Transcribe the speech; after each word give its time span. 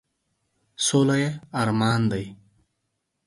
سوله 0.85 1.15
یې 1.21 1.29
ارمان 1.61 2.01
دی،. 2.11 2.25